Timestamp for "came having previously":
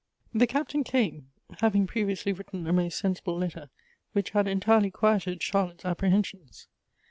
0.83-2.33